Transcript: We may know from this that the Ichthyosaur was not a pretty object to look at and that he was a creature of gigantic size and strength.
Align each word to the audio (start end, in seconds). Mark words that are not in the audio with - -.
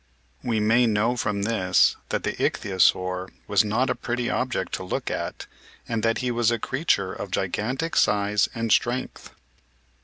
We 0.41 0.59
may 0.59 0.87
know 0.87 1.15
from 1.15 1.43
this 1.43 1.95
that 2.09 2.23
the 2.23 2.33
Ichthyosaur 2.41 3.29
was 3.47 3.63
not 3.63 3.87
a 3.91 3.93
pretty 3.93 4.31
object 4.31 4.73
to 4.73 4.83
look 4.83 5.11
at 5.11 5.45
and 5.87 6.01
that 6.01 6.17
he 6.25 6.31
was 6.31 6.49
a 6.49 6.57
creature 6.57 7.13
of 7.13 7.29
gigantic 7.29 7.95
size 7.95 8.49
and 8.55 8.71
strength. 8.71 9.29